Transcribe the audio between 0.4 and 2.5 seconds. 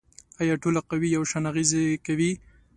آیا ټولې قوې یو شان اغیزې کوي؟